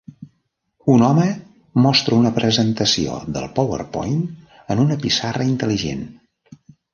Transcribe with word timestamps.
Un 0.93 1.01
home 1.07 1.25
mostra 1.85 2.17
una 2.21 2.31
presentació 2.37 3.19
del 3.35 3.45
PowerPoint 3.61 4.25
en 4.77 4.83
una 4.87 4.99
pissarra 5.05 5.47
intel·ligent. 5.53 6.03